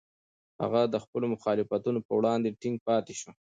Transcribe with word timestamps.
هغه 0.61 0.81
د 0.93 0.95
خپلو 1.03 1.25
مخالفتونو 1.33 1.99
په 2.07 2.11
وړاندې 2.19 2.57
ټینګ 2.61 2.77
پاتې 2.87 3.13
شو. 3.19 3.31